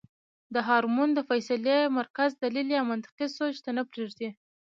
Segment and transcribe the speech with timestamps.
[0.53, 4.29] دا هارمون د فېصلې مرکز دليل يا منطقي سوچ ته نۀ پرېږدي-